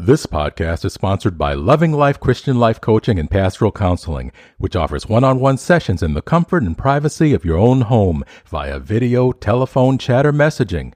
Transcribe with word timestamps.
This 0.00 0.26
podcast 0.26 0.84
is 0.84 0.92
sponsored 0.92 1.36
by 1.36 1.54
Loving 1.54 1.90
Life 1.90 2.20
Christian 2.20 2.56
Life 2.56 2.80
Coaching 2.80 3.18
and 3.18 3.28
Pastoral 3.28 3.72
Counseling, 3.72 4.30
which 4.56 4.76
offers 4.76 5.08
one 5.08 5.24
on 5.24 5.40
one 5.40 5.58
sessions 5.58 6.04
in 6.04 6.14
the 6.14 6.22
comfort 6.22 6.62
and 6.62 6.78
privacy 6.78 7.34
of 7.34 7.44
your 7.44 7.58
own 7.58 7.80
home 7.80 8.22
via 8.46 8.78
video, 8.78 9.32
telephone, 9.32 9.98
chat, 9.98 10.24
or 10.24 10.32
messaging. 10.32 10.92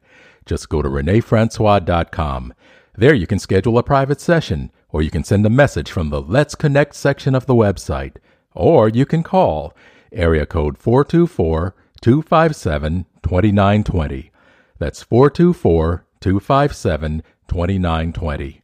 Just 0.46 0.68
go 0.68 0.82
to 0.82 0.88
renefrancois.com. 0.88 2.54
There 2.94 3.12
you 3.12 3.26
can 3.26 3.40
schedule 3.40 3.76
a 3.76 3.82
private 3.82 4.20
session, 4.20 4.70
or 4.90 5.02
you 5.02 5.10
can 5.10 5.24
send 5.24 5.44
a 5.44 5.50
message 5.50 5.90
from 5.90 6.10
the 6.10 6.22
Let's 6.22 6.54
Connect 6.54 6.94
section 6.94 7.34
of 7.34 7.46
the 7.46 7.56
website, 7.56 8.18
or 8.54 8.88
you 8.88 9.04
can 9.04 9.24
call 9.24 9.74
area 10.12 10.46
code 10.46 10.78
424 10.78 11.74
257 12.00 13.06
2920. 13.20 14.30
That's 14.78 15.02
424 15.02 16.06
257 16.20 17.24
2920. 17.48 18.61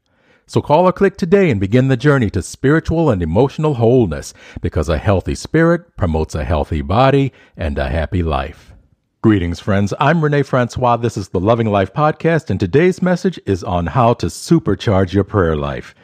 So 0.48 0.62
call 0.62 0.88
or 0.88 0.92
click 0.92 1.18
today 1.18 1.50
and 1.50 1.60
begin 1.60 1.88
the 1.88 1.96
journey 1.96 2.30
to 2.30 2.40
spiritual 2.40 3.10
and 3.10 3.22
emotional 3.22 3.74
wholeness 3.74 4.32
because 4.62 4.88
a 4.88 4.96
healthy 4.96 5.34
spirit 5.34 5.94
promotes 5.98 6.34
a 6.34 6.42
healthy 6.42 6.80
body 6.80 7.34
and 7.54 7.76
a 7.76 7.90
happy 7.90 8.22
life. 8.22 8.72
Greetings, 9.20 9.60
friends. 9.60 9.92
I'm 10.00 10.24
Rene 10.24 10.42
Francois. 10.44 10.96
This 10.96 11.18
is 11.18 11.28
the 11.28 11.38
Loving 11.38 11.66
Life 11.66 11.92
Podcast, 11.92 12.48
and 12.48 12.58
today's 12.58 13.02
message 13.02 13.38
is 13.44 13.62
on 13.62 13.88
how 13.88 14.14
to 14.14 14.26
supercharge 14.26 15.12
your 15.12 15.24
prayer 15.24 15.54
life. 15.54 15.94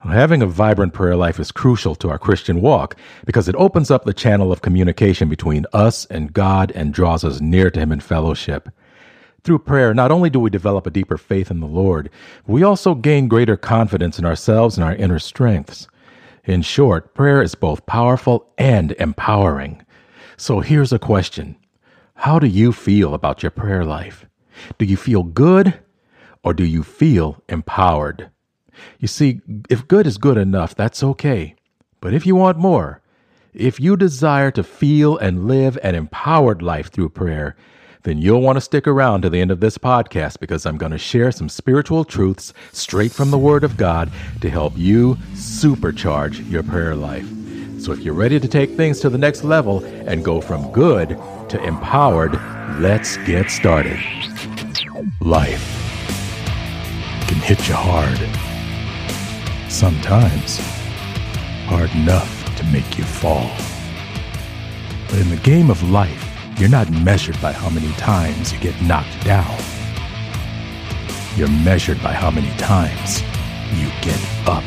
Having 0.00 0.40
a 0.40 0.46
vibrant 0.46 0.94
prayer 0.94 1.14
life 1.14 1.38
is 1.38 1.52
crucial 1.52 1.94
to 1.96 2.08
our 2.08 2.18
Christian 2.18 2.62
walk 2.62 2.96
because 3.26 3.46
it 3.46 3.56
opens 3.56 3.90
up 3.90 4.04
the 4.04 4.14
channel 4.14 4.52
of 4.52 4.62
communication 4.62 5.28
between 5.28 5.66
us 5.74 6.06
and 6.06 6.32
God 6.32 6.72
and 6.74 6.94
draws 6.94 7.24
us 7.24 7.42
near 7.42 7.70
to 7.70 7.80
Him 7.80 7.92
in 7.92 8.00
fellowship. 8.00 8.70
Through 9.44 9.58
prayer, 9.60 9.92
not 9.92 10.12
only 10.12 10.30
do 10.30 10.38
we 10.38 10.50
develop 10.50 10.86
a 10.86 10.90
deeper 10.90 11.18
faith 11.18 11.50
in 11.50 11.58
the 11.58 11.66
Lord, 11.66 12.10
we 12.46 12.62
also 12.62 12.94
gain 12.94 13.26
greater 13.26 13.56
confidence 13.56 14.16
in 14.16 14.24
ourselves 14.24 14.76
and 14.76 14.84
our 14.84 14.94
inner 14.94 15.18
strengths. 15.18 15.88
In 16.44 16.62
short, 16.62 17.12
prayer 17.12 17.42
is 17.42 17.56
both 17.56 17.84
powerful 17.84 18.52
and 18.56 18.92
empowering. 18.92 19.84
So 20.36 20.60
here's 20.60 20.92
a 20.92 20.98
question 20.98 21.56
How 22.14 22.38
do 22.38 22.46
you 22.46 22.72
feel 22.72 23.14
about 23.14 23.42
your 23.42 23.50
prayer 23.50 23.84
life? 23.84 24.26
Do 24.78 24.84
you 24.84 24.96
feel 24.96 25.24
good 25.24 25.74
or 26.44 26.54
do 26.54 26.64
you 26.64 26.84
feel 26.84 27.42
empowered? 27.48 28.30
You 29.00 29.08
see, 29.08 29.40
if 29.68 29.88
good 29.88 30.06
is 30.06 30.18
good 30.18 30.36
enough, 30.36 30.74
that's 30.76 31.02
okay. 31.02 31.56
But 32.00 32.14
if 32.14 32.26
you 32.26 32.36
want 32.36 32.58
more, 32.58 33.00
if 33.52 33.80
you 33.80 33.96
desire 33.96 34.52
to 34.52 34.62
feel 34.62 35.18
and 35.18 35.46
live 35.46 35.78
an 35.82 35.96
empowered 35.96 36.62
life 36.62 36.90
through 36.90 37.10
prayer, 37.10 37.56
then 38.02 38.18
you'll 38.18 38.40
want 38.40 38.56
to 38.56 38.60
stick 38.60 38.86
around 38.86 39.22
to 39.22 39.30
the 39.30 39.40
end 39.40 39.50
of 39.50 39.60
this 39.60 39.78
podcast 39.78 40.40
because 40.40 40.66
I'm 40.66 40.76
going 40.76 40.92
to 40.92 40.98
share 40.98 41.30
some 41.30 41.48
spiritual 41.48 42.04
truths 42.04 42.52
straight 42.72 43.12
from 43.12 43.30
the 43.30 43.38
Word 43.38 43.64
of 43.64 43.76
God 43.76 44.10
to 44.40 44.50
help 44.50 44.76
you 44.76 45.14
supercharge 45.34 46.50
your 46.50 46.62
prayer 46.62 46.96
life. 46.96 47.28
So 47.78 47.92
if 47.92 48.00
you're 48.00 48.14
ready 48.14 48.38
to 48.38 48.48
take 48.48 48.76
things 48.76 49.00
to 49.00 49.10
the 49.10 49.18
next 49.18 49.44
level 49.44 49.84
and 49.84 50.24
go 50.24 50.40
from 50.40 50.70
good 50.72 51.10
to 51.48 51.62
empowered, 51.62 52.32
let's 52.80 53.16
get 53.18 53.50
started. 53.50 53.98
Life 55.20 55.68
can 57.26 57.38
hit 57.40 57.66
you 57.68 57.74
hard. 57.74 58.18
Sometimes 59.70 60.60
hard 61.66 61.90
enough 61.94 62.56
to 62.56 62.64
make 62.66 62.98
you 62.98 63.04
fall. 63.04 63.50
But 65.08 65.18
in 65.18 65.30
the 65.30 65.40
game 65.42 65.70
of 65.70 65.82
life, 65.90 66.21
you're 66.62 66.70
not 66.70 66.88
measured 66.92 67.42
by 67.42 67.50
how 67.50 67.68
many 67.68 67.92
times 67.94 68.52
you 68.52 68.58
get 68.60 68.80
knocked 68.82 69.24
down. 69.24 69.58
You're 71.34 71.50
measured 71.50 72.00
by 72.00 72.12
how 72.12 72.30
many 72.30 72.56
times 72.56 73.20
you 73.74 73.88
get 74.00 74.20
up. 74.46 74.62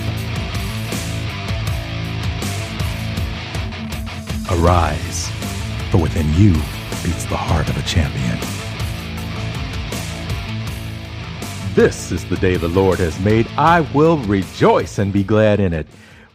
Arise, 4.51 5.29
for 5.89 5.99
within 5.99 6.27
you 6.33 6.51
beats 7.01 7.23
the 7.23 7.37
heart 7.37 7.69
of 7.69 7.77
a 7.77 7.81
champion. 7.83 8.39
This 11.75 12.11
is 12.11 12.25
the 12.25 12.35
day 12.35 12.57
the 12.57 12.67
Lord 12.67 12.99
has 12.99 13.17
made. 13.21 13.47
I 13.55 13.79
will 13.93 14.17
rejoice 14.17 14.99
and 14.99 15.13
be 15.13 15.23
glad 15.23 15.61
in 15.61 15.71
it. 15.71 15.87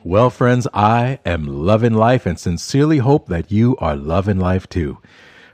Well, 0.05 0.31
friends, 0.31 0.67
I 0.73 1.19
am 1.27 1.47
loving 1.47 1.93
life 1.93 2.25
and 2.25 2.41
sincerely 2.41 2.97
hope 2.97 3.27
that 3.27 3.53
you 3.53 3.77
are 3.77 3.95
loving 3.95 4.39
life 4.39 4.67
too. 4.67 4.97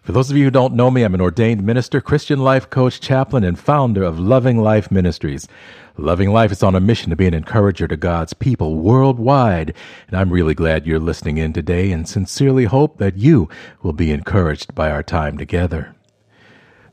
For 0.07 0.13
those 0.13 0.31
of 0.31 0.37
you 0.37 0.45
who 0.45 0.51
don't 0.53 0.75
know 0.75 0.89
me, 0.89 1.03
I'm 1.03 1.15
an 1.15 1.21
ordained 1.21 1.65
minister, 1.65 2.01
Christian 2.01 2.39
life 2.39 2.71
coach, 2.71 3.01
chaplain, 3.01 3.43
and 3.43 3.59
founder 3.59 4.05
of 4.05 4.21
Loving 4.21 4.57
Life 4.57 4.89
Ministries. 4.89 5.49
Loving 5.97 6.31
Life 6.31 6.53
is 6.53 6.63
on 6.63 6.77
a 6.77 6.81
mission 6.81 7.11
to 7.11 7.17
be 7.17 7.27
an 7.27 7.35
encourager 7.35 7.89
to 7.89 7.97
God's 7.97 8.33
people 8.33 8.77
worldwide. 8.77 9.75
And 10.07 10.17
I'm 10.17 10.31
really 10.31 10.55
glad 10.55 10.87
you're 10.87 11.01
listening 11.01 11.39
in 11.39 11.53
today 11.53 11.91
and 11.91 12.09
sincerely 12.09 12.67
hope 12.67 12.99
that 12.99 13.17
you 13.17 13.49
will 13.83 13.93
be 13.93 14.13
encouraged 14.13 14.77
by 14.77 14.93
our 14.93 15.03
time 15.03 15.39
together. 15.39 15.97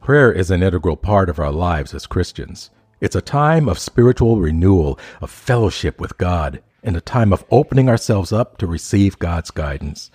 Prayer 0.01 0.31
is 0.31 0.49
an 0.49 0.63
integral 0.63 0.97
part 0.97 1.29
of 1.29 1.37
our 1.37 1.51
lives 1.51 1.93
as 1.93 2.07
Christians. 2.07 2.71
It's 2.99 3.15
a 3.15 3.21
time 3.21 3.69
of 3.69 3.77
spiritual 3.77 4.41
renewal, 4.41 4.97
of 5.21 5.29
fellowship 5.29 6.01
with 6.01 6.17
God, 6.17 6.63
and 6.81 6.97
a 6.97 7.01
time 7.01 7.31
of 7.31 7.45
opening 7.51 7.89
ourselves 7.89 8.33
up 8.33 8.57
to 8.57 8.65
receive 8.65 9.19
God's 9.19 9.51
guidance. 9.51 10.09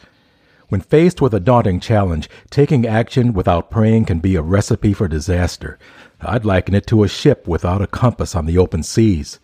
When 0.69 0.83
faced 0.83 1.23
with 1.23 1.33
a 1.33 1.41
daunting 1.41 1.81
challenge, 1.81 2.29
taking 2.51 2.87
action 2.87 3.33
without 3.33 3.71
praying 3.71 4.05
can 4.05 4.19
be 4.19 4.37
a 4.37 4.43
recipe 4.43 4.93
for 4.93 5.09
disaster. 5.09 5.79
I'd 6.21 6.45
liken 6.45 6.75
it 6.75 6.87
to 6.89 7.05
a 7.05 7.09
ship 7.09 7.49
without 7.49 7.81
a 7.81 7.87
compass 7.87 8.37
on 8.37 8.45
the 8.45 8.59
open 8.59 8.83
seas. 8.83 9.39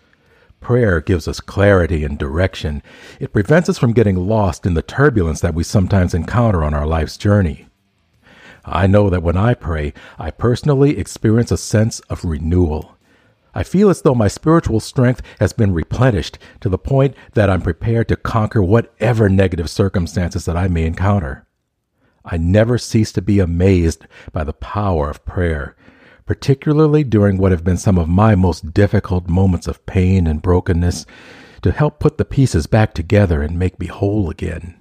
Prayer 0.61 1.01
gives 1.01 1.27
us 1.27 1.41
clarity 1.41 2.05
and 2.05 2.19
direction. 2.19 2.83
It 3.21 3.33
prevents 3.33 3.71
us 3.71 3.79
from 3.79 3.95
getting 3.95 4.17
lost 4.17 4.67
in 4.67 4.75
the 4.75 4.83
turbulence 4.83 5.41
that 5.41 5.55
we 5.55 5.63
sometimes 5.63 6.13
encounter 6.15 6.63
on 6.63 6.75
our 6.75 6.87
life's 6.87 7.17
journey. 7.17 7.69
I 8.65 8.87
know 8.87 9.09
that 9.09 9.23
when 9.23 9.37
I 9.37 9.55
pray, 9.55 9.95
I 10.19 10.31
personally 10.31 10.99
experience 10.99 11.51
a 11.51 11.59
sense 11.59 12.01
of 12.01 12.25
renewal. 12.25 12.94
I 13.55 13.63
feel 13.63 13.89
as 13.89 14.03
though 14.03 14.15
my 14.15 14.29
spiritual 14.29 14.81
strength 14.81 15.23
has 15.39 15.53
been 15.53 15.73
replenished 15.73 16.39
to 16.61 16.69
the 16.69 16.79
point 16.79 17.15
that 17.35 17.49
I'm 17.49 17.63
prepared 17.63 18.09
to 18.09 18.17
conquer 18.17 18.63
whatever 18.63 19.29
negative 19.29 19.71
circumstances 19.71 20.45
that 20.47 20.57
I 20.57 20.67
may 20.67 20.85
encounter. 20.85 21.47
I 22.25 22.37
never 22.37 22.79
cease 22.79 23.13
to 23.13 23.23
be 23.23 23.39
amazed 23.39 24.07
by 24.33 24.45
the 24.45 24.53
power 24.53 25.09
of 25.09 25.25
prayer, 25.25 25.77
particularly 26.27 27.05
during 27.05 27.37
what 27.37 27.53
have 27.53 27.63
been 27.63 27.77
some 27.77 27.99
of 27.99 28.09
my 28.09 28.35
most 28.35 28.75
difficult 28.75 29.29
moments 29.29 29.69
of 29.69 29.85
pain 29.87 30.27
and 30.27 30.43
brokenness, 30.43 31.07
to 31.63 31.71
help 31.71 32.01
put 32.01 32.19
the 32.19 32.25
pieces 32.25 32.67
back 32.67 32.93
together 32.93 33.41
and 33.41 33.59
make 33.59 33.79
me 33.79 33.87
whole 33.87 34.31
again. 34.31 34.77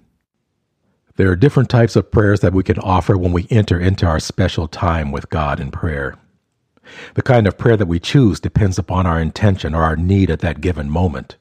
There 1.16 1.30
are 1.30 1.36
different 1.36 1.70
types 1.70 1.96
of 1.96 2.12
prayers 2.12 2.40
that 2.40 2.54
we 2.54 2.64
can 2.64 2.80
offer 2.80 3.18
when 3.18 3.34
we 3.34 3.46
enter 3.52 3.80
into 3.80 4.08
our 4.08 4.20
special 4.20 4.68
time 4.68 5.12
with 5.12 5.30
God 5.30 5.60
in 5.60 5.70
prayer. 5.70 6.18
The 7.16 7.22
kind 7.22 7.48
of 7.48 7.58
prayer 7.58 7.78
that 7.78 7.88
we 7.88 8.00
choose 8.00 8.40
depends 8.40 8.78
upon 8.78 9.06
our 9.06 9.20
intention 9.20 9.74
or 9.74 9.84
our 9.84 9.96
need 9.96 10.30
at 10.30 10.40
that 10.40 10.62
given 10.62 10.90
moment. 10.90 11.38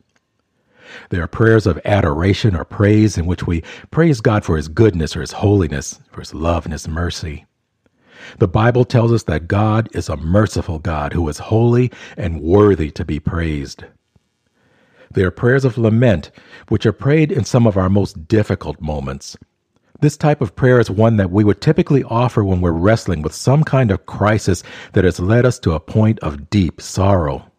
There 1.10 1.22
are 1.22 1.28
prayers 1.28 1.66
of 1.66 1.80
adoration 1.84 2.54
or 2.54 2.64
praise 2.64 3.16
in 3.16 3.26
which 3.26 3.46
we 3.46 3.62
praise 3.90 4.20
God 4.20 4.44
for 4.44 4.56
His 4.56 4.68
goodness 4.68 5.16
or 5.16 5.20
His 5.20 5.32
holiness, 5.32 6.00
for 6.10 6.20
His 6.20 6.34
love 6.34 6.64
and 6.66 6.72
His 6.72 6.86
mercy. 6.86 7.46
The 8.38 8.48
Bible 8.48 8.84
tells 8.84 9.12
us 9.12 9.24
that 9.24 9.48
God 9.48 9.88
is 9.92 10.08
a 10.08 10.16
merciful 10.16 10.78
God 10.78 11.12
who 11.12 11.28
is 11.28 11.38
holy 11.38 11.90
and 12.16 12.40
worthy 12.40 12.90
to 12.92 13.04
be 13.04 13.18
praised. 13.18 13.84
There 15.10 15.26
are 15.26 15.32
prayers 15.32 15.64
of 15.64 15.76
lament, 15.76 16.30
which 16.68 16.86
are 16.86 16.92
prayed 16.92 17.32
in 17.32 17.44
some 17.44 17.66
of 17.66 17.76
our 17.76 17.90
most 17.90 18.28
difficult 18.28 18.80
moments, 18.80 19.36
this 20.02 20.16
type 20.16 20.40
of 20.40 20.54
prayer 20.56 20.80
is 20.80 20.90
one 20.90 21.16
that 21.16 21.30
we 21.30 21.44
would 21.44 21.60
typically 21.60 22.02
offer 22.04 22.44
when 22.44 22.60
we're 22.60 22.72
wrestling 22.72 23.22
with 23.22 23.32
some 23.32 23.62
kind 23.62 23.90
of 23.90 24.04
crisis 24.04 24.62
that 24.92 25.04
has 25.04 25.20
led 25.20 25.46
us 25.46 25.58
to 25.60 25.72
a 25.72 25.80
point 25.80 26.18
of 26.18 26.50
deep 26.50 26.80
sorrow. 26.80 27.50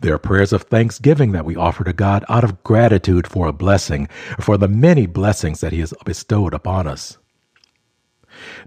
There 0.00 0.14
are 0.14 0.18
prayers 0.18 0.52
of 0.52 0.62
thanksgiving 0.62 1.32
that 1.32 1.44
we 1.44 1.56
offer 1.56 1.82
to 1.82 1.92
God 1.92 2.24
out 2.28 2.44
of 2.44 2.62
gratitude 2.62 3.26
for 3.26 3.48
a 3.48 3.52
blessing, 3.52 4.06
for 4.40 4.56
the 4.56 4.68
many 4.68 5.06
blessings 5.06 5.60
that 5.60 5.72
He 5.72 5.80
has 5.80 5.92
bestowed 6.04 6.54
upon 6.54 6.86
us. 6.86 7.18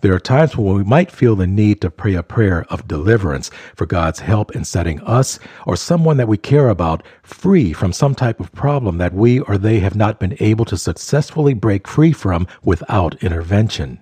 There 0.01 0.13
are 0.13 0.19
times 0.19 0.56
when 0.56 0.75
we 0.75 0.83
might 0.83 1.12
feel 1.12 1.36
the 1.36 1.48
need 1.48 1.81
to 1.81 1.89
pray 1.92 2.16
a 2.16 2.24
prayer 2.24 2.66
of 2.69 2.88
deliverance 2.88 3.50
for 3.75 3.86
God's 3.86 4.19
help 4.19 4.56
in 4.56 4.63
setting 4.63 5.01
us 5.01 5.39
or 5.66 5.75
someone 5.75 6.18
that 6.18 6.27
we 6.27 6.38
care 6.38 6.69
about 6.69 7.04
free 7.24 7.74
from 7.74 7.94
some 7.94 8.16
type 8.16 8.39
of 8.39 8.51
problem 8.51 8.98
that 8.98 9.13
we 9.13 9.39
or 9.39 9.57
they 9.57 9.80
have 9.80 9.95
not 9.95 10.19
been 10.19 10.36
able 10.39 10.66
to 10.66 10.77
successfully 10.77 11.54
break 11.54 11.88
free 11.88 12.12
from 12.12 12.48
without 12.63 13.21
intervention. 13.24 14.00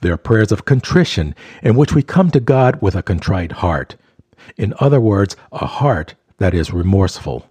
There 0.00 0.12
are 0.12 0.18
prayers 0.18 0.52
of 0.52 0.64
contrition 0.64 1.34
in 1.62 1.76
which 1.76 1.94
we 1.94 2.02
come 2.02 2.30
to 2.30 2.40
God 2.40 2.80
with 2.80 2.94
a 2.94 3.02
contrite 3.02 3.52
heart. 3.52 3.96
In 4.56 4.74
other 4.78 5.00
words, 5.00 5.36
a 5.52 5.66
heart 5.66 6.14
that 6.38 6.54
is 6.54 6.72
remorseful. 6.72 7.47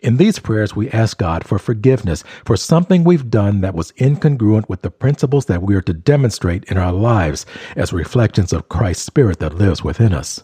In 0.00 0.16
these 0.16 0.38
prayers, 0.38 0.76
we 0.76 0.90
ask 0.90 1.18
God 1.18 1.44
for 1.44 1.58
forgiveness 1.58 2.24
for 2.44 2.56
something 2.56 3.04
we've 3.04 3.30
done 3.30 3.60
that 3.60 3.74
was 3.74 3.92
incongruent 3.92 4.68
with 4.68 4.82
the 4.82 4.90
principles 4.90 5.46
that 5.46 5.62
we 5.62 5.74
are 5.74 5.82
to 5.82 5.92
demonstrate 5.92 6.64
in 6.64 6.78
our 6.78 6.92
lives 6.92 7.46
as 7.76 7.92
reflections 7.92 8.52
of 8.52 8.68
Christ's 8.68 9.04
Spirit 9.04 9.38
that 9.40 9.54
lives 9.54 9.82
within 9.84 10.12
us. 10.12 10.42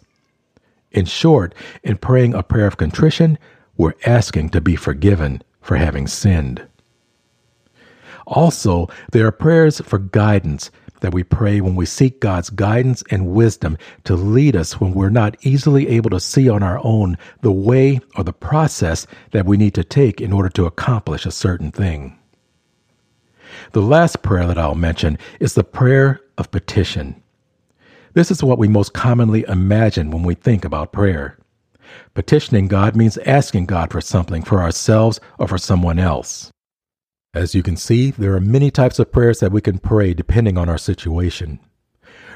In 0.90 1.04
short, 1.04 1.54
in 1.82 1.96
praying 1.96 2.34
a 2.34 2.42
prayer 2.42 2.66
of 2.66 2.76
contrition, 2.76 3.38
we're 3.76 3.94
asking 4.06 4.50
to 4.50 4.60
be 4.60 4.76
forgiven 4.76 5.42
for 5.60 5.76
having 5.76 6.06
sinned. 6.06 6.66
Also, 8.26 8.88
there 9.12 9.26
are 9.26 9.32
prayers 9.32 9.80
for 9.80 9.98
guidance 9.98 10.70
that 11.00 11.14
we 11.14 11.22
pray 11.22 11.60
when 11.60 11.76
we 11.76 11.86
seek 11.86 12.20
God's 12.20 12.50
guidance 12.50 13.02
and 13.10 13.32
wisdom 13.32 13.78
to 14.04 14.16
lead 14.16 14.56
us 14.56 14.80
when 14.80 14.92
we're 14.92 15.10
not 15.10 15.36
easily 15.44 15.88
able 15.88 16.10
to 16.10 16.20
see 16.20 16.48
on 16.48 16.62
our 16.62 16.80
own 16.84 17.16
the 17.40 17.52
way 17.52 18.00
or 18.16 18.24
the 18.24 18.32
process 18.32 19.06
that 19.30 19.46
we 19.46 19.56
need 19.56 19.74
to 19.74 19.84
take 19.84 20.20
in 20.20 20.32
order 20.32 20.48
to 20.50 20.66
accomplish 20.66 21.26
a 21.26 21.30
certain 21.30 21.70
thing. 21.70 22.18
The 23.72 23.82
last 23.82 24.22
prayer 24.22 24.46
that 24.46 24.58
I'll 24.58 24.74
mention 24.74 25.18
is 25.40 25.54
the 25.54 25.64
prayer 25.64 26.20
of 26.36 26.50
petition. 26.50 27.22
This 28.14 28.30
is 28.30 28.42
what 28.42 28.58
we 28.58 28.68
most 28.68 28.94
commonly 28.94 29.44
imagine 29.48 30.10
when 30.10 30.22
we 30.22 30.34
think 30.34 30.64
about 30.64 30.92
prayer. 30.92 31.38
Petitioning 32.14 32.68
God 32.68 32.96
means 32.96 33.18
asking 33.18 33.66
God 33.66 33.90
for 33.90 34.00
something 34.00 34.42
for 34.42 34.60
ourselves 34.60 35.20
or 35.38 35.48
for 35.48 35.58
someone 35.58 35.98
else. 35.98 36.50
As 37.38 37.54
you 37.54 37.62
can 37.62 37.76
see, 37.76 38.10
there 38.10 38.34
are 38.34 38.40
many 38.40 38.68
types 38.68 38.98
of 38.98 39.12
prayers 39.12 39.38
that 39.38 39.52
we 39.52 39.60
can 39.60 39.78
pray 39.78 40.12
depending 40.12 40.58
on 40.58 40.68
our 40.68 40.76
situation. 40.76 41.60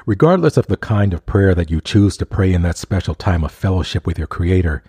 Regardless 0.05 0.55
of 0.55 0.67
the 0.67 0.77
kind 0.77 1.13
of 1.13 1.25
prayer 1.25 1.53
that 1.53 1.69
you 1.69 1.81
choose 1.81 2.15
to 2.15 2.25
pray 2.25 2.53
in 2.53 2.61
that 2.61 2.77
special 2.77 3.13
time 3.13 3.43
of 3.43 3.51
fellowship 3.51 4.07
with 4.07 4.17
your 4.17 4.27
Creator, 4.27 4.81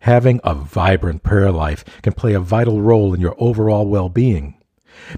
having 0.00 0.40
a 0.42 0.52
vibrant 0.52 1.22
prayer 1.22 1.52
life 1.52 1.84
can 2.02 2.12
play 2.12 2.34
a 2.34 2.40
vital 2.40 2.82
role 2.82 3.14
in 3.14 3.20
your 3.20 3.36
overall 3.38 3.86
well 3.86 4.08
being. 4.08 4.60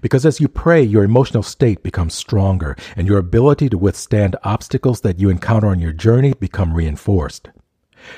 Because 0.03 0.27
as 0.27 0.41
you 0.41 0.49
pray, 0.49 0.83
your 0.83 1.05
emotional 1.05 1.43
state 1.43 1.83
becomes 1.83 2.13
stronger 2.13 2.77
and 2.97 3.09
your 3.09 3.17
ability 3.17 3.71
to 3.71 3.79
withstand 3.79 4.37
obstacles 4.45 5.01
that 5.01 5.19
you 5.19 5.31
encounter 5.31 5.69
on 5.69 5.81
your 5.81 5.95
journey 5.95 6.35
become 6.35 6.75
reinforced. 6.75 7.49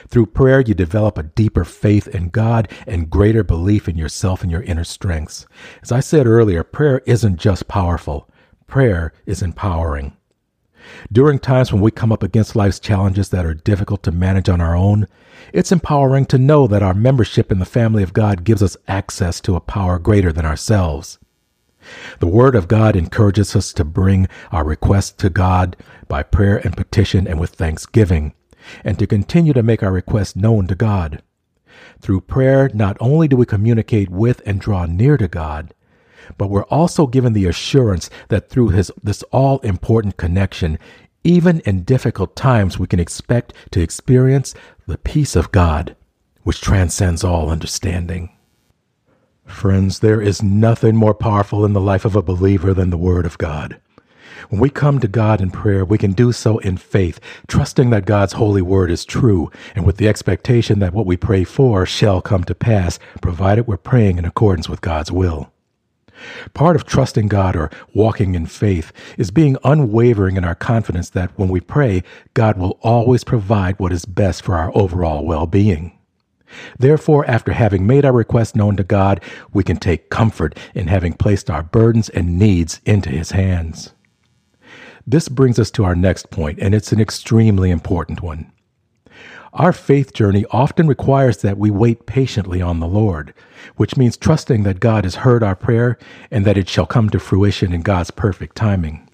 Through 0.09 0.27
prayer, 0.27 0.61
you 0.61 0.75
develop 0.75 1.19
a 1.19 1.23
deeper 1.23 1.65
faith 1.65 2.09
in 2.09 2.29
God 2.29 2.71
and 2.87 3.11
greater 3.11 3.44
belief 3.44 3.88
in 3.88 3.97
yourself 3.97 4.43
and 4.43 4.50
your 4.50 4.62
inner 4.62 4.85
strengths. 4.85 5.47
As 5.83 5.93
I 5.93 6.00
said 6.00 6.27
earlier, 6.27 6.62
prayer 6.62 7.03
isn't 7.06 7.37
just 7.37 7.69
powerful, 7.69 8.29
prayer 8.67 9.12
is 9.27 9.43
empowering. 9.43 10.17
During 11.11 11.38
times 11.38 11.73
when 11.73 11.83
we 11.83 11.91
come 11.91 12.12
up 12.12 12.23
against 12.23 12.55
life's 12.55 12.79
challenges 12.79 13.31
that 13.31 13.44
are 13.44 13.55
difficult 13.55 14.03
to 14.05 14.12
manage 14.12 14.49
on 14.49 14.61
our 14.61 14.77
own, 14.77 15.06
it's 15.53 15.73
empowering 15.73 16.27
to 16.27 16.38
know 16.38 16.67
that 16.67 16.83
our 16.83 16.94
membership 16.94 17.50
in 17.50 17.59
the 17.59 17.65
family 17.65 18.03
of 18.03 18.12
God 18.12 18.44
gives 18.44 18.62
us 18.62 18.77
access 18.87 19.41
to 19.43 19.56
a 19.56 19.61
power 19.61 19.99
greater 19.99 20.33
than 20.33 20.44
ourselves. 20.44 21.19
The 22.19 22.27
Word 22.27 22.55
of 22.55 22.69
God 22.69 22.97
encourages 22.97 23.55
us 23.55 23.73
to 23.75 23.85
bring 23.85 24.29
our 24.50 24.65
requests 24.65 25.12
to 25.12 25.31
God 25.31 25.77
by 26.09 26.23
prayer 26.23 26.59
and 26.59 26.77
petition 26.77 27.27
and 27.29 27.38
with 27.38 27.50
thanksgiving 27.50 28.33
and 28.85 28.99
to 28.99 29.07
continue 29.07 29.53
to 29.53 29.63
make 29.63 29.83
our 29.83 29.93
requests 29.93 30.37
known 30.37 30.67
to 30.67 30.75
God. 30.75 31.23
Through 32.01 32.23
prayer, 32.23 32.71
not 32.73 32.97
only 33.01 33.29
do 33.29 33.37
we 33.37 33.47
communicate 33.47 34.11
with 34.11 34.43
and 34.47 34.61
draw 34.61 34.87
near 34.87 35.17
to 35.17 35.29
God, 35.29 35.75
but 36.39 36.49
we're 36.49 36.65
also 36.65 37.07
given 37.07 37.33
the 37.33 37.47
assurance 37.47 38.11
that 38.29 38.49
through 38.49 38.71
his, 38.71 38.91
this 39.03 39.23
all 39.25 39.59
important 39.61 40.17
connection, 40.17 40.79
even 41.25 41.61
in 41.61 41.83
difficult 41.83 42.37
times, 42.37 42.79
we 42.79 42.87
can 42.87 43.01
expect 43.01 43.53
to 43.73 43.81
experience 43.81 44.55
the 44.87 44.99
peace 44.99 45.37
of 45.37 45.53
God, 45.53 45.97
which 46.43 46.61
transcends 46.61 47.25
all 47.25 47.51
understanding. 47.51 48.31
Friends, 49.45 50.01
there 50.01 50.21
is 50.21 50.43
nothing 50.43 50.97
more 50.97 51.15
powerful 51.15 51.65
in 51.65 51.73
the 51.73 51.81
life 51.81 52.05
of 52.05 52.17
a 52.17 52.23
believer 52.23 52.75
than 52.75 52.91
the 52.91 52.97
Word 52.97 53.27
of 53.27 53.39
God. 53.39 53.81
When 54.49 54.61
we 54.61 54.71
come 54.71 55.00
to 55.00 55.09
God 55.09 55.41
in 55.41 55.50
prayer, 55.50 55.85
we 55.85 55.99
can 55.99 56.12
do 56.12 56.33
so 56.33 56.59
in 56.59 56.77
faith, 56.77 57.21
trusting 57.47 57.91
that 57.91 58.05
God's 58.05 58.35
holy 58.35 58.62
word 58.62 58.91
is 58.91 59.05
true, 59.05 59.50
and 59.75 59.85
with 59.85 59.97
the 59.97 60.09
expectation 60.09 60.79
that 60.81 60.94
what 60.94 61.06
we 61.06 61.17
pray 61.17 61.44
for 61.44 61.87
shall 61.87 62.21
come 62.21 62.44
to 62.44 62.55
pass, 62.55 62.99
provided 63.21 63.67
we're 63.67 63.77
praying 63.77 64.19
in 64.19 64.25
accordance 64.25 64.69
with 64.69 64.81
God's 64.81 65.12
will. 65.12 65.53
Part 66.55 66.77
of 66.77 66.85
trusting 66.85 67.29
God 67.29 67.56
or 67.56 67.71
walking 67.94 68.35
in 68.35 68.47
faith 68.47 68.93
is 69.19 69.31
being 69.31 69.56
unwavering 69.65 70.37
in 70.37 70.44
our 70.44 70.55
confidence 70.55 71.11
that 71.11 71.31
when 71.37 71.49
we 71.49 71.61
pray, 71.61 72.03
God 72.35 72.56
will 72.56 72.79
always 72.83 73.25
provide 73.25 73.79
what 73.79 73.93
is 73.93 74.05
best 74.05 74.43
for 74.43 74.56
our 74.56 74.77
overall 74.77 75.25
well 75.25 75.47
being. 75.47 75.93
Therefore, 76.79 77.29
after 77.29 77.53
having 77.53 77.87
made 77.87 78.05
our 78.05 78.12
request 78.12 78.56
known 78.56 78.77
to 78.77 78.85
God, 78.85 79.21
we 79.53 79.65
can 79.65 79.77
take 79.77 80.11
comfort 80.11 80.56
in 80.75 80.87
having 80.87 81.12
placed 81.12 81.50
our 81.50 81.62
burdens 81.62 82.09
and 82.09 82.38
needs 82.38 82.81
into 82.87 83.11
His 83.11 83.33
hands. 83.33 83.93
This 85.06 85.29
brings 85.29 85.61
us 85.61 85.70
to 85.73 85.85
our 85.85 85.94
next 85.94 86.31
point, 86.31 86.58
and 86.61 86.75
it's 86.75 86.91
an 86.91 87.00
extremely 87.00 87.70
important 87.70 88.23
one. 88.23 88.50
Our 89.53 89.73
faith 89.73 90.12
journey 90.12 90.44
often 90.50 90.88
requires 90.88 91.38
that 91.38 91.58
we 91.58 91.70
wait 91.70 92.06
patiently 92.06 92.61
on 92.61 92.81
the 92.81 92.88
Lord, 92.88 93.32
which 93.76 93.97
means 93.97 94.17
trusting 94.17 94.64
that 94.64 94.81
God 94.81 95.05
has 95.05 95.14
heard 95.14 95.44
our 95.44 95.55
prayer 95.55 95.97
and 96.31 96.44
that 96.44 96.58
it 96.58 96.69
shall 96.69 96.87
come 96.87 97.08
to 97.11 97.20
fruition 97.20 97.73
in 97.73 97.82
God's 97.82 98.11
perfect 98.11 98.56
timing. 98.56 99.08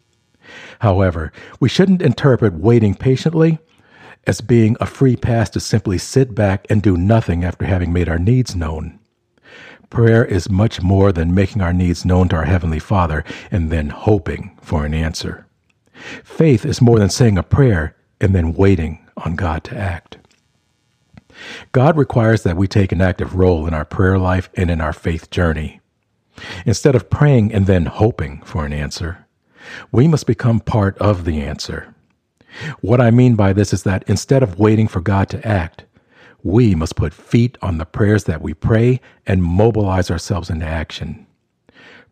However, 0.81 1.31
we 1.61 1.69
shouldn't 1.69 2.03
interpret 2.03 2.55
waiting 2.55 2.95
patiently 2.95 3.59
as 4.27 4.41
being 4.41 4.77
a 4.81 4.87
free 4.87 5.15
pass 5.15 5.51
to 5.51 5.61
simply 5.61 5.99
sit 5.99 6.35
back 6.35 6.67
and 6.71 6.83
do 6.83 6.97
nothing 6.97 7.45
after 7.45 7.67
having 7.67 7.93
made 7.93 8.09
our 8.09 8.19
needs 8.19 8.57
known. 8.57 8.99
Prayer 9.91 10.25
is 10.25 10.49
much 10.49 10.81
more 10.81 11.13
than 11.13 11.35
making 11.35 11.61
our 11.61 11.75
needs 11.75 12.05
known 12.07 12.29
to 12.31 12.37
our 12.37 12.47
Heavenly 12.47 12.79
Father 12.79 13.25
and 13.51 13.71
then 13.71 13.91
hoping 13.91 14.59
for 14.63 14.87
an 14.87 14.95
answer. 14.95 15.47
Faith 16.25 16.65
is 16.65 16.81
more 16.81 16.99
than 16.99 17.11
saying 17.11 17.39
a 17.39 17.43
prayer 17.43 17.97
and 18.21 18.35
then 18.35 18.53
waiting 18.53 19.07
on 19.17 19.37
God 19.37 19.65
to 19.65 19.77
act. 19.77 20.19
God 21.73 21.97
requires 21.97 22.43
that 22.43 22.57
we 22.57 22.69
take 22.69 22.93
an 22.93 23.01
active 23.01 23.35
role 23.35 23.67
in 23.67 23.75
our 23.75 23.85
prayer 23.85 24.19
life 24.19 24.51
and 24.55 24.71
in 24.71 24.81
our 24.81 24.93
faith 24.93 25.31
journey. 25.31 25.81
Instead 26.67 26.95
of 26.95 27.11
praying 27.11 27.53
and 27.53 27.67
then 27.67 27.87
hoping 27.87 28.43
for 28.43 28.65
an 28.65 28.73
answer, 28.73 29.27
we 29.91 30.09
must 30.09 30.27
become 30.27 30.61
part 30.61 30.97
of 30.99 31.25
the 31.25 31.41
answer. 31.41 31.95
What 32.81 33.01
I 33.01 33.11
mean 33.11 33.35
by 33.35 33.53
this 33.53 33.73
is 33.73 33.83
that 33.85 34.05
instead 34.07 34.43
of 34.43 34.59
waiting 34.59 34.89
for 34.89 35.01
God 35.01 35.29
to 35.31 35.47
act, 35.47 35.85
we 36.43 36.75
must 36.75 36.97
put 36.97 37.15
feet 37.15 37.57
on 37.63 37.79
the 37.79 37.87
prayers 37.87 38.25
that 38.25 38.43
we 38.43 38.53
pray 38.53 39.01
and 39.27 39.43
mobilize 39.43 40.11
ourselves 40.11 40.51
into 40.51 40.67
action. 40.67 41.27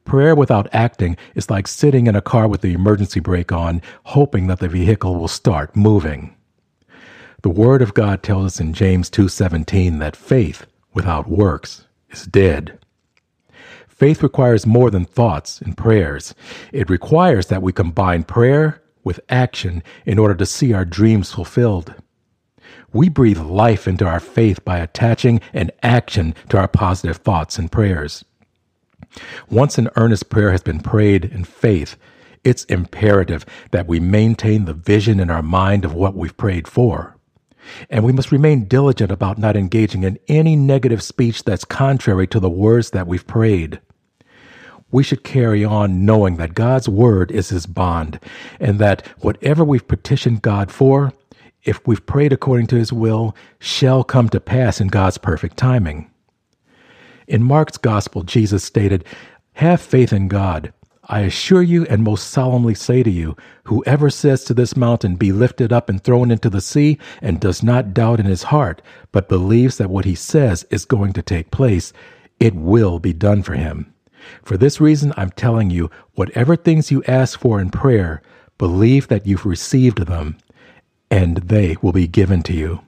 Prayer 0.04 0.34
without 0.34 0.68
acting 0.72 1.16
is 1.34 1.50
like 1.50 1.68
sitting 1.68 2.06
in 2.06 2.16
a 2.16 2.22
car 2.22 2.48
with 2.48 2.62
the 2.62 2.72
emergency 2.72 3.20
brake 3.20 3.52
on, 3.52 3.80
hoping 4.04 4.46
that 4.48 4.58
the 4.58 4.68
vehicle 4.68 5.16
will 5.16 5.28
start 5.28 5.76
moving. 5.76 6.34
The 7.42 7.50
word 7.50 7.80
of 7.80 7.94
God 7.94 8.22
tells 8.22 8.46
us 8.46 8.60
in 8.60 8.74
James 8.74 9.08
2:17 9.08 9.98
that 9.98 10.16
faith 10.16 10.66
without 10.92 11.28
works 11.28 11.86
is 12.10 12.26
dead. 12.26 12.78
Faith 13.88 14.22
requires 14.22 14.66
more 14.66 14.90
than 14.90 15.04
thoughts 15.04 15.60
and 15.60 15.76
prayers. 15.76 16.34
It 16.72 16.90
requires 16.90 17.46
that 17.46 17.62
we 17.62 17.72
combine 17.72 18.24
prayer 18.24 18.82
with 19.04 19.20
action 19.28 19.82
in 20.04 20.18
order 20.18 20.34
to 20.34 20.46
see 20.46 20.72
our 20.72 20.84
dreams 20.84 21.32
fulfilled. 21.32 21.94
We 22.92 23.08
breathe 23.08 23.38
life 23.38 23.86
into 23.86 24.06
our 24.06 24.20
faith 24.20 24.64
by 24.64 24.78
attaching 24.78 25.40
an 25.52 25.70
action 25.82 26.34
to 26.48 26.58
our 26.58 26.68
positive 26.68 27.18
thoughts 27.18 27.58
and 27.58 27.70
prayers. 27.70 28.24
Once 29.48 29.78
an 29.78 29.88
earnest 29.96 30.30
prayer 30.30 30.52
has 30.52 30.62
been 30.62 30.80
prayed 30.80 31.24
in 31.24 31.44
faith, 31.44 31.96
it's 32.44 32.64
imperative 32.64 33.44
that 33.70 33.86
we 33.86 34.00
maintain 34.00 34.64
the 34.64 34.74
vision 34.74 35.20
in 35.20 35.30
our 35.30 35.42
mind 35.42 35.84
of 35.84 35.94
what 35.94 36.14
we've 36.14 36.36
prayed 36.36 36.66
for. 36.66 37.16
And 37.90 38.04
we 38.04 38.12
must 38.12 38.32
remain 38.32 38.64
diligent 38.64 39.12
about 39.12 39.38
not 39.38 39.56
engaging 39.56 40.02
in 40.02 40.18
any 40.28 40.56
negative 40.56 41.02
speech 41.02 41.44
that's 41.44 41.64
contrary 41.64 42.26
to 42.28 42.40
the 42.40 42.50
words 42.50 42.90
that 42.90 43.06
we've 43.06 43.26
prayed. 43.26 43.80
We 44.90 45.02
should 45.02 45.22
carry 45.22 45.64
on 45.64 46.04
knowing 46.04 46.36
that 46.36 46.54
God's 46.54 46.88
word 46.88 47.30
is 47.30 47.50
his 47.50 47.66
bond, 47.66 48.18
and 48.58 48.78
that 48.78 49.06
whatever 49.18 49.62
we've 49.62 49.86
petitioned 49.86 50.42
God 50.42 50.72
for, 50.72 51.12
if 51.62 51.86
we've 51.86 52.04
prayed 52.06 52.32
according 52.32 52.66
to 52.68 52.76
his 52.76 52.92
will, 52.92 53.36
shall 53.58 54.02
come 54.02 54.28
to 54.30 54.40
pass 54.40 54.80
in 54.80 54.88
God's 54.88 55.18
perfect 55.18 55.56
timing. 55.56 56.09
In 57.30 57.44
Mark's 57.44 57.78
gospel, 57.78 58.24
Jesus 58.24 58.64
stated, 58.64 59.04
Have 59.52 59.80
faith 59.80 60.12
in 60.12 60.26
God. 60.26 60.72
I 61.04 61.20
assure 61.20 61.62
you 61.62 61.86
and 61.86 62.02
most 62.02 62.26
solemnly 62.30 62.74
say 62.74 63.04
to 63.04 63.10
you, 63.10 63.36
whoever 63.62 64.10
says 64.10 64.42
to 64.44 64.54
this 64.54 64.76
mountain, 64.76 65.14
Be 65.14 65.30
lifted 65.30 65.72
up 65.72 65.88
and 65.88 66.02
thrown 66.02 66.32
into 66.32 66.50
the 66.50 66.60
sea, 66.60 66.98
and 67.22 67.38
does 67.38 67.62
not 67.62 67.94
doubt 67.94 68.18
in 68.18 68.26
his 68.26 68.42
heart, 68.42 68.82
but 69.12 69.28
believes 69.28 69.78
that 69.78 69.90
what 69.90 70.06
he 70.06 70.16
says 70.16 70.66
is 70.72 70.84
going 70.84 71.12
to 71.12 71.22
take 71.22 71.52
place, 71.52 71.92
it 72.40 72.56
will 72.56 72.98
be 72.98 73.12
done 73.12 73.44
for 73.44 73.54
him. 73.54 73.94
For 74.42 74.56
this 74.56 74.80
reason, 74.80 75.14
I'm 75.16 75.30
telling 75.30 75.70
you, 75.70 75.88
whatever 76.14 76.56
things 76.56 76.90
you 76.90 77.04
ask 77.04 77.38
for 77.38 77.60
in 77.60 77.70
prayer, 77.70 78.22
believe 78.58 79.06
that 79.06 79.24
you've 79.24 79.46
received 79.46 79.98
them, 80.06 80.36
and 81.12 81.36
they 81.36 81.76
will 81.80 81.92
be 81.92 82.08
given 82.08 82.42
to 82.42 82.52
you 82.52 82.80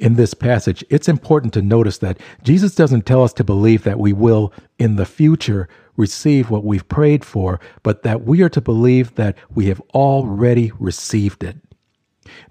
in 0.00 0.14
this 0.14 0.34
passage, 0.34 0.82
it's 0.88 1.08
important 1.08 1.52
to 1.52 1.62
notice 1.62 1.98
that 1.98 2.18
Jesus 2.42 2.74
doesn't 2.74 3.06
tell 3.06 3.22
us 3.22 3.34
to 3.34 3.44
believe 3.44 3.84
that 3.84 3.98
we 3.98 4.12
will, 4.12 4.52
in 4.78 4.96
the 4.96 5.04
future, 5.04 5.68
receive 5.96 6.50
what 6.50 6.64
we've 6.64 6.88
prayed 6.88 7.24
for, 7.24 7.60
but 7.82 8.02
that 8.02 8.24
we 8.24 8.42
are 8.42 8.48
to 8.48 8.60
believe 8.60 9.14
that 9.16 9.36
we 9.54 9.66
have 9.66 9.80
already 9.94 10.72
received 10.78 11.44
it. 11.44 11.58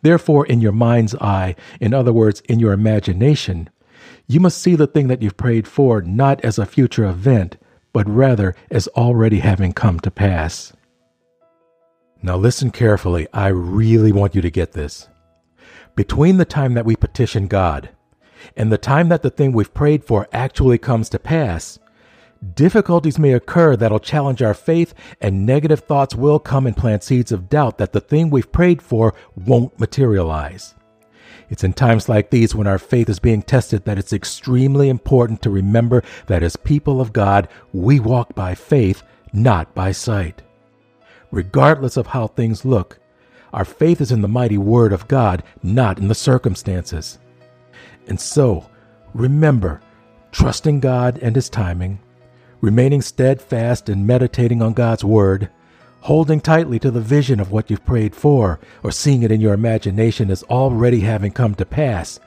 Therefore, 0.04 0.46
in 0.46 0.62
your 0.62 0.72
mind's 0.72 1.16
eye, 1.16 1.56
in 1.80 1.94
other 1.94 2.14
words, 2.14 2.42
in 2.42 2.60
your 2.60 2.72
imagination, 2.72 3.70
you 4.28 4.40
must 4.40 4.62
see 4.62 4.76
the 4.76 4.88
thing 4.88 5.08
that 5.08 5.22
you've 5.22 5.38
prayed 5.38 5.68
for 5.68 6.02
not 6.04 6.40
as 6.46 6.60
a 6.60 6.66
future 6.66 7.06
event, 7.06 7.58
but 7.92 8.08
rather 8.08 8.56
as 8.70 8.88
already 8.90 9.40
having 9.40 9.74
come 9.74 10.00
to 10.02 10.12
pass. 10.12 10.72
Now, 12.22 12.38
listen 12.38 12.70
carefully. 12.70 13.28
I 13.34 13.48
really 13.48 14.12
want 14.12 14.36
you 14.36 14.42
to 14.42 14.52
get 14.52 14.74
this. 14.74 15.08
Between 16.00 16.38
the 16.38 16.46
time 16.46 16.76
that 16.76 16.86
we 16.86 16.96
petition 16.96 17.48
God 17.48 17.90
and 18.56 18.72
the 18.72 18.78
time 18.78 19.10
that 19.10 19.22
the 19.22 19.30
thing 19.30 19.52
we've 19.52 19.74
prayed 19.74 20.06
for 20.06 20.30
actually 20.32 20.78
comes 20.78 21.10
to 21.10 21.20
pass, 21.20 21.78
difficulties 22.54 23.20
may 23.20 23.34
occur 23.34 23.76
that'll 23.76 24.00
challenge 24.00 24.42
our 24.42 24.54
faith, 24.54 24.94
and 25.20 25.46
negative 25.46 25.82
thoughts 25.82 26.16
will 26.16 26.40
come 26.40 26.66
and 26.66 26.78
plant 26.78 27.04
seeds 27.04 27.34
of 27.34 27.50
doubt 27.50 27.80
that 27.80 27.92
the 27.92 28.00
thing 28.00 28.30
we've 28.30 28.50
prayed 28.50 28.82
for 28.82 29.14
won't 29.36 29.78
materialize. 29.78 30.74
It's 31.50 31.66
in 31.66 31.74
times 31.74 32.08
like 32.08 32.30
these 32.30 32.56
when 32.56 32.66
our 32.66 32.80
faith 32.80 33.10
is 33.10 33.20
being 33.20 33.42
tested 33.42 33.84
that 33.84 34.00
it's 34.00 34.14
extremely 34.14 34.88
important 34.88 35.42
to 35.42 35.50
remember 35.50 36.02
that 36.28 36.44
as 36.44 36.56
people 36.56 37.02
of 37.02 37.12
God, 37.12 37.50
we 37.74 38.00
walk 38.00 38.34
by 38.34 38.56
faith, 38.56 39.04
not 39.34 39.76
by 39.76 39.92
sight. 39.92 40.44
Regardless 41.30 41.98
of 41.98 42.08
how 42.08 42.28
things 42.28 42.64
look, 42.64 43.00
our 43.54 43.66
faith 43.66 44.02
is 44.02 44.12
in 44.12 44.22
the 44.22 44.28
mighty 44.28 44.58
Word 44.58 44.94
of 44.94 45.08
God, 45.08 45.44
not 45.64 45.98
in 46.00 46.08
the 46.08 46.16
circumstances. 46.16 47.20
And 48.08 48.20
so, 48.20 48.70
remember, 49.14 49.82
trusting 50.32 50.80
God 50.80 51.20
and 51.22 51.36
His 51.36 51.50
timing, 51.50 52.00
remaining 52.62 53.02
steadfast 53.02 53.90
and 53.90 54.06
meditating 54.06 54.62
on 54.62 54.74
God's 54.74 55.04
Word, 55.04 55.50
holding 56.02 56.40
tightly 56.40 56.80
to 56.80 56.92
the 56.92 57.02
vision 57.02 57.40
of 57.40 57.52
what 57.52 57.70
you've 57.70 57.86
prayed 57.86 58.16
for, 58.16 58.60
or 58.84 58.92
seeing 58.92 59.24
it 59.24 59.32
in 59.32 59.42
your 59.42 59.54
imagination 59.54 60.32
as 60.32 60.44
already 60.44 61.02
having 61.02 61.32
come 61.32 61.56
to 61.56 61.66
pass, 61.66 62.20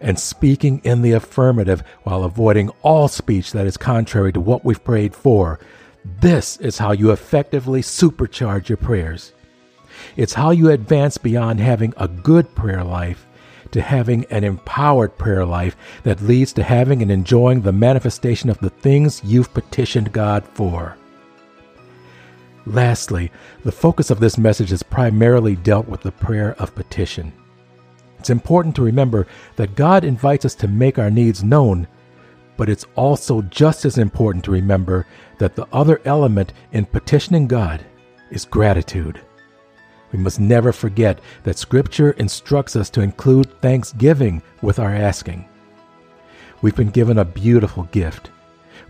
and 0.00 0.18
speaking 0.18 0.80
in 0.84 1.02
the 1.02 1.12
affirmative 1.12 1.82
while 2.02 2.24
avoiding 2.24 2.68
all 2.82 3.08
speech 3.08 3.52
that 3.52 3.66
is 3.66 3.76
contrary 3.76 4.32
to 4.32 4.40
what 4.40 4.64
we've 4.64 4.84
prayed 4.84 5.14
for. 5.14 5.58
This 6.20 6.56
is 6.58 6.78
how 6.78 6.92
you 6.92 7.10
effectively 7.10 7.82
supercharge 7.82 8.68
your 8.68 8.76
prayers. 8.76 9.32
It's 10.16 10.34
how 10.34 10.50
you 10.50 10.70
advance 10.70 11.18
beyond 11.18 11.60
having 11.60 11.94
a 11.96 12.08
good 12.08 12.54
prayer 12.54 12.84
life 12.84 13.26
to 13.72 13.82
having 13.82 14.24
an 14.26 14.44
empowered 14.44 15.18
prayer 15.18 15.44
life 15.44 15.76
that 16.02 16.22
leads 16.22 16.52
to 16.54 16.62
having 16.62 17.02
and 17.02 17.10
enjoying 17.10 17.60
the 17.60 17.72
manifestation 17.72 18.48
of 18.48 18.58
the 18.58 18.70
things 18.70 19.20
you've 19.24 19.52
petitioned 19.52 20.12
God 20.12 20.44
for. 20.44 20.96
Lastly, 22.64 23.30
the 23.64 23.72
focus 23.72 24.10
of 24.10 24.18
this 24.18 24.38
message 24.38 24.72
is 24.72 24.82
primarily 24.82 25.56
dealt 25.56 25.88
with 25.88 26.00
the 26.00 26.12
prayer 26.12 26.54
of 26.58 26.74
petition. 26.74 27.32
It's 28.18 28.30
important 28.30 28.74
to 28.76 28.82
remember 28.82 29.26
that 29.54 29.76
God 29.76 30.04
invites 30.04 30.44
us 30.44 30.54
to 30.56 30.68
make 30.68 30.98
our 30.98 31.10
needs 31.10 31.44
known, 31.44 31.86
but 32.56 32.68
it's 32.68 32.86
also 32.96 33.42
just 33.42 33.84
as 33.84 33.98
important 33.98 34.44
to 34.46 34.50
remember 34.50 35.06
that 35.38 35.54
the 35.54 35.68
other 35.72 36.00
element 36.04 36.52
in 36.72 36.86
petitioning 36.86 37.46
God 37.46 37.84
is 38.30 38.44
gratitude. 38.44 39.20
We 40.12 40.18
must 40.18 40.40
never 40.40 40.72
forget 40.72 41.20
that 41.44 41.58
Scripture 41.58 42.12
instructs 42.12 42.76
us 42.76 42.90
to 42.90 43.00
include 43.00 43.60
thanksgiving 43.60 44.42
with 44.62 44.78
our 44.78 44.94
asking. 44.94 45.48
We've 46.62 46.76
been 46.76 46.90
given 46.90 47.18
a 47.18 47.24
beautiful 47.24 47.84
gift 47.84 48.30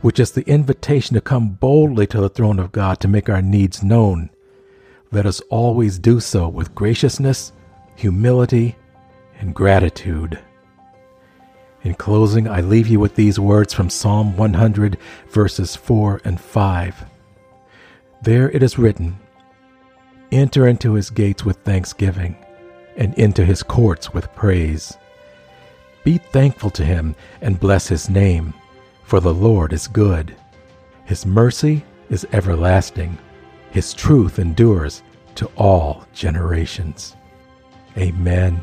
which 0.01 0.21
is 0.21 0.33
the 0.33 0.49
invitation 0.49 1.15
to 1.15 1.21
come 1.21 1.49
boldly 1.49 2.07
to 2.09 2.21
the 2.21 2.29
throne 2.29 2.59
of 2.59 2.73
God 2.73 3.01
to 3.01 3.09
make 3.09 3.29
our 3.29 3.43
needs 3.43 3.83
known. 3.83 4.31
Let 5.11 5.27
us 5.27 5.41
always 5.51 5.99
do 5.99 6.21
so 6.21 6.49
with 6.49 6.75
graciousness, 6.75 7.53
humility, 7.95 8.77
and 9.41 9.55
gratitude. 9.55 10.39
In 11.83 11.95
closing, 11.95 12.49
I 12.49 12.61
leave 12.61 12.89
you 12.89 12.99
with 12.99 13.15
these 13.15 13.39
words 13.39 13.73
from 13.73 13.91
Psalm 13.91 14.37
100, 14.37 14.99
verses 15.29 15.77
4 15.77 16.21
and 16.25 16.41
5. 16.41 17.05
There 18.23 18.51
it 18.51 18.63
is 18.63 18.79
written 18.79 19.19
Enter 20.37 20.69
into 20.69 20.93
his 20.95 21.11
gates 21.11 21.45
with 21.45 21.57
thanksgiving, 21.59 22.37
and 22.97 23.15
into 23.15 23.45
his 23.45 23.63
courts 23.63 24.13
with 24.13 24.35
praise. 24.35 24.97
Be 26.05 26.19
thankful 26.19 26.71
to 26.71 26.85
him 26.85 27.17
and 27.41 27.59
bless 27.59 27.89
his 27.89 28.09
name 28.09 28.55
for 29.07 29.21
the 29.21 29.33
Lord 29.33 29.73
is 29.73 29.87
good. 29.87 30.35
His 31.05 31.25
mercy 31.25 31.85
is 32.11 32.27
everlasting. 32.33 33.17
His 33.71 33.95
truth 33.95 34.41
endures 34.41 35.03
to 35.37 35.47
all 35.57 36.05
generations. 36.13 37.15
Amen. 37.97 38.63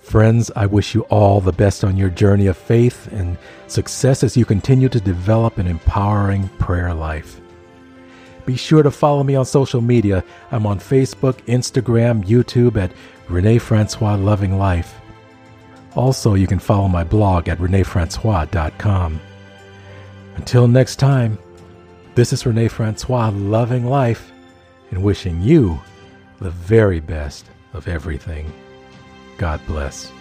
Friends, 0.00 0.50
I 0.56 0.64
wish 0.64 0.94
you 0.94 1.02
all 1.02 1.40
the 1.40 1.52
best 1.52 1.84
on 1.84 1.98
your 1.98 2.08
journey 2.08 2.46
of 2.46 2.56
faith 2.56 3.12
and 3.12 3.36
success 3.66 4.24
as 4.24 4.38
you 4.38 4.46
continue 4.46 4.88
to 4.88 5.00
develop 5.00 5.58
an 5.58 5.66
empowering 5.66 6.48
prayer 6.58 6.94
life. 6.94 7.40
Be 8.46 8.56
sure 8.56 8.82
to 8.82 8.90
follow 8.90 9.22
me 9.22 9.34
on 9.36 9.44
social 9.44 9.80
media. 9.80 10.22
I'm 10.50 10.66
on 10.66 10.78
Facebook, 10.78 11.34
Instagram, 11.46 12.24
YouTube 12.24 12.76
at 12.76 12.92
Rene 13.28 13.58
Francois 13.58 14.16
Loving 14.16 14.58
Life. 14.58 14.94
Also, 15.94 16.34
you 16.34 16.46
can 16.46 16.58
follow 16.58 16.88
my 16.88 17.04
blog 17.04 17.48
at 17.48 17.58
renefrancois.com. 17.58 19.20
Until 20.36 20.68
next 20.68 20.96
time, 20.96 21.38
this 22.14 22.32
is 22.32 22.44
Rene 22.44 22.68
Francois 22.68 23.30
loving 23.34 23.86
life 23.86 24.32
and 24.90 25.02
wishing 25.02 25.40
you 25.40 25.80
the 26.40 26.50
very 26.50 27.00
best 27.00 27.46
of 27.72 27.88
everything. 27.88 28.52
God 29.38 29.60
bless. 29.66 30.13